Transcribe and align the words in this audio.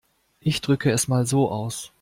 Ich 0.39 0.61
drücke 0.61 0.89
es 0.89 1.07
mal 1.07 1.27
so 1.27 1.51
aus. 1.51 1.89